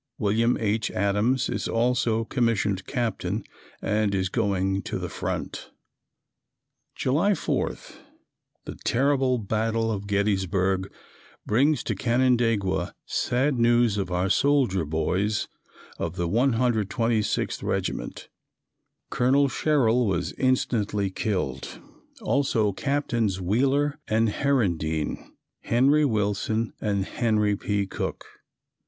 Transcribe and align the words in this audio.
William 0.17 0.57
H. 0.59 0.89
Adams 0.89 1.47
is 1.47 1.67
also 1.67 2.25
commissioned 2.25 2.87
Captain 2.87 3.43
and 3.83 4.15
is 4.15 4.29
going 4.29 4.81
to 4.81 4.97
the 4.97 5.09
front. 5.09 5.69
July 6.95 7.35
4. 7.35 7.77
The 8.65 8.73
terrible 8.83 9.37
battle 9.37 9.91
of 9.91 10.07
Gettysburg 10.07 10.91
brings 11.45 11.83
to 11.83 11.93
Canandaigua 11.93 12.95
sad 13.05 13.59
news 13.59 13.99
of 13.99 14.09
our 14.11 14.27
soldier 14.27 14.85
boys 14.85 15.47
of 15.99 16.15
the 16.15 16.27
126th 16.27 17.61
Regiment. 17.61 18.27
Colonel 19.11 19.49
Sherrill 19.49 20.07
was 20.07 20.33
instantly 20.33 21.11
killed, 21.11 21.79
also 22.23 22.71
Captains 22.71 23.39
Wheeler 23.39 23.99
and 24.07 24.29
Herendeen, 24.29 25.33
Henry 25.59 26.05
Willson 26.05 26.73
and 26.81 27.05
Henry 27.05 27.55
P. 27.55 27.85
Cook. 27.85 28.25